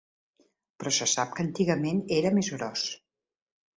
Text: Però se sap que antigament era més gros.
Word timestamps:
Però 0.79 0.93
se 0.97 1.07
sap 1.11 1.35
que 1.35 1.45
antigament 1.47 2.03
era 2.21 2.33
més 2.39 2.51
gros. 2.59 2.87